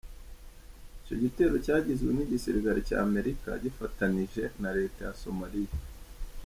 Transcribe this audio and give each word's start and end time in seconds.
Icyo 1.01 1.15
gitero 1.23 1.55
cyagizwe 1.65 2.09
n’igisirikare 2.13 2.79
cya 2.87 2.97
Amerika 3.07 3.49
gifatanije 3.63 4.43
na 4.61 4.69
Leta 4.77 4.99
ya 5.07 5.13
Somaliya. 5.23 5.75